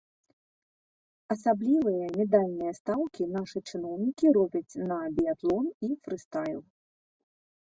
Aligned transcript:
Асаблівыя 1.35 2.05
медальныя 2.19 2.73
стаўкі 2.79 3.23
нашы 3.35 3.57
чыноўнікі 3.69 4.25
робяць 4.39 4.79
на 4.89 4.97
біятлон 5.19 5.65
і 5.91 5.93
фрыстайл. 6.03 6.59